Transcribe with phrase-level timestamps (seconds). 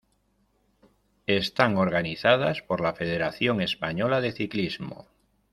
[1.27, 5.05] Están organizadas por la Federación Española de Ciclismo.